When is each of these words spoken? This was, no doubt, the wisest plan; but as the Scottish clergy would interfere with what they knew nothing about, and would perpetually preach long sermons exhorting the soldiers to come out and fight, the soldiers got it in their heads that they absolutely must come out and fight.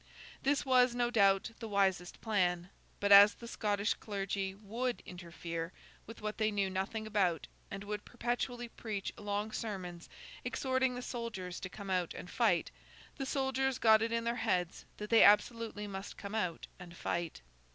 This 0.41 0.65
was, 0.65 0.95
no 0.95 1.11
doubt, 1.11 1.51
the 1.59 1.67
wisest 1.69 2.21
plan; 2.21 2.71
but 2.99 3.11
as 3.11 3.35
the 3.35 3.47
Scottish 3.47 3.93
clergy 3.93 4.55
would 4.55 5.03
interfere 5.05 5.71
with 6.07 6.21
what 6.23 6.39
they 6.39 6.49
knew 6.49 6.71
nothing 6.71 7.05
about, 7.05 7.45
and 7.69 7.83
would 7.83 8.03
perpetually 8.03 8.67
preach 8.67 9.13
long 9.15 9.51
sermons 9.51 10.09
exhorting 10.43 10.95
the 10.95 11.03
soldiers 11.03 11.59
to 11.59 11.69
come 11.69 11.91
out 11.91 12.15
and 12.15 12.31
fight, 12.31 12.71
the 13.17 13.27
soldiers 13.27 13.77
got 13.77 14.01
it 14.01 14.11
in 14.11 14.23
their 14.23 14.37
heads 14.37 14.85
that 14.97 15.11
they 15.11 15.21
absolutely 15.21 15.85
must 15.85 16.17
come 16.17 16.33
out 16.33 16.65
and 16.79 16.95
fight. 16.97 17.43